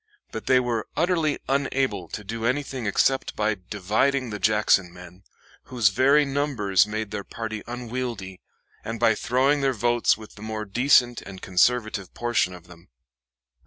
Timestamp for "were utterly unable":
0.59-2.07